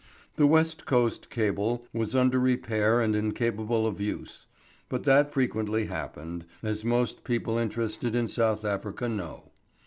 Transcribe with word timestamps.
The 0.35 0.47
West 0.47 0.87
Coast 0.87 1.29
cable 1.29 1.85
was 1.93 2.15
under 2.15 2.39
repair 2.39 3.01
and 3.01 3.15
incapable 3.15 3.85
of 3.85 4.01
use. 4.01 4.47
But 4.89 5.03
that 5.03 5.31
frequently 5.31 5.85
happened, 5.85 6.45
as 6.63 6.83
most 6.83 7.23
people 7.23 7.59
interested 7.59 8.15
in 8.15 8.27
South 8.27 8.65
Africa 8.65 9.07
know. 9.07 9.51